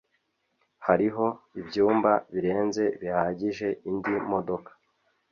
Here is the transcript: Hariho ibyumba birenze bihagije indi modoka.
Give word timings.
Hariho 0.87 1.25
ibyumba 1.61 2.11
birenze 2.33 2.83
bihagije 2.99 3.67
indi 3.89 4.13
modoka. 4.31 4.71